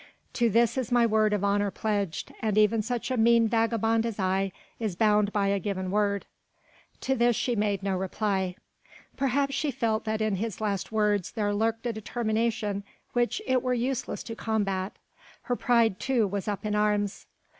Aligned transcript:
To 0.33 0.49
this 0.49 0.79
is 0.79 0.91
my 0.91 1.05
word 1.05 1.31
of 1.31 1.43
honour 1.43 1.69
pledged 1.69 2.33
and 2.41 2.57
even 2.57 2.81
such 2.81 3.11
a 3.11 3.17
mean 3.17 3.47
vagabond 3.47 4.03
as 4.03 4.17
I 4.19 4.51
is 4.79 4.95
bound 4.95 5.31
by 5.31 5.49
a 5.49 5.59
given 5.59 5.91
word." 5.91 6.25
To 7.01 7.13
this 7.15 7.35
she 7.35 7.55
made 7.55 7.83
no 7.83 7.95
reply. 7.95 8.55
Perhaps 9.15 9.53
she 9.53 9.69
felt 9.69 10.05
that 10.05 10.19
in 10.19 10.37
his 10.37 10.59
last 10.59 10.91
words 10.91 11.33
there 11.33 11.53
lurked 11.53 11.85
a 11.85 11.93
determination 11.93 12.83
which 13.13 13.43
it 13.45 13.61
were 13.61 13.75
useless 13.75 14.23
to 14.23 14.35
combat. 14.35 14.93
Her 15.43 15.55
pride 15.55 15.99
too 15.99 16.25
was 16.25 16.47
up 16.47 16.65
in 16.65 16.73
arms. 16.73 17.27